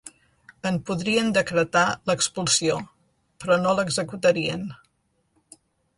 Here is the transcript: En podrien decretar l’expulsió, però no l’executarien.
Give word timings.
En 0.67 0.79
podrien 0.89 1.27
decretar 1.35 1.83
l’expulsió, 2.11 2.79
però 3.45 3.59
no 3.67 3.75
l’executarien. 3.81 4.65